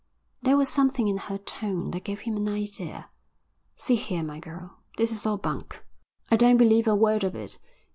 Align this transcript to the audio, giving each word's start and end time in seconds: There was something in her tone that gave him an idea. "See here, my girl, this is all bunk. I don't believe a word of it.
There 0.41 0.57
was 0.57 0.67
something 0.67 1.07
in 1.07 1.17
her 1.19 1.37
tone 1.37 1.91
that 1.91 2.05
gave 2.05 2.21
him 2.21 2.35
an 2.35 2.49
idea. 2.49 3.11
"See 3.75 3.93
here, 3.97 4.23
my 4.23 4.39
girl, 4.39 4.79
this 4.97 5.11
is 5.11 5.27
all 5.27 5.37
bunk. 5.37 5.85
I 6.31 6.37
don't 6.37 6.57
believe 6.57 6.87
a 6.87 6.95
word 6.95 7.23
of 7.23 7.35
it. 7.35 7.59